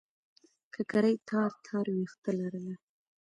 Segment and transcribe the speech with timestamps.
[0.73, 2.75] ککرۍ تار تار وېښته لرله.